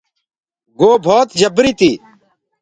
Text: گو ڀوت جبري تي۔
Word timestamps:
گو 0.77 0.89
ڀوت 1.03 1.27
جبري 1.39 1.71
تي۔ 1.79 1.91